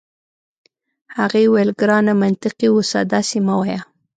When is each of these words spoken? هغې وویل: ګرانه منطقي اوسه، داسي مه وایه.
هغې 1.17 1.43
وویل: 1.47 1.69
ګرانه 1.79 2.13
منطقي 2.23 2.67
اوسه، 2.71 2.99
داسي 3.11 3.39
مه 3.45 3.53
وایه. 3.59 3.79